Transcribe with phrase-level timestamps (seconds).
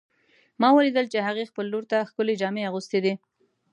[0.61, 3.13] ما ولیدل چې هغې خپل لور ته ښکلې جامې اغوستې دي